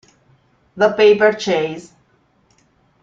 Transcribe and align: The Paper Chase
The 0.75 0.93
Paper 0.93 1.31
Chase 1.33 1.93